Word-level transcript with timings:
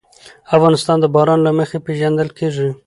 افغانستان 0.55 0.97
د 1.01 1.05
باران 1.15 1.39
له 1.43 1.51
مخې 1.57 1.77
پېژندل 1.85 2.29
کېږي. 2.37 2.69